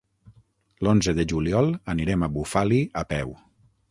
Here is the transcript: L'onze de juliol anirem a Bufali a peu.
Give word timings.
L'onze 0.87 1.13
de 1.19 1.25
juliol 1.33 1.69
anirem 1.95 2.27
a 2.27 2.31
Bufali 2.39 2.83
a 3.03 3.07
peu. 3.15 3.37